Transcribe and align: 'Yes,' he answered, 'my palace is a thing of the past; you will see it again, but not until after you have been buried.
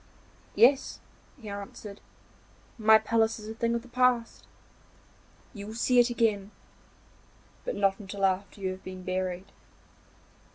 'Yes,' 0.55 0.99
he 1.39 1.47
answered, 1.47 2.01
'my 2.79 2.97
palace 2.97 3.37
is 3.37 3.47
a 3.47 3.53
thing 3.53 3.75
of 3.75 3.83
the 3.83 3.87
past; 3.87 4.47
you 5.53 5.67
will 5.67 5.75
see 5.75 5.99
it 5.99 6.09
again, 6.09 6.49
but 7.65 7.75
not 7.75 7.99
until 7.99 8.25
after 8.25 8.61
you 8.61 8.71
have 8.71 8.83
been 8.83 9.03
buried. 9.03 9.51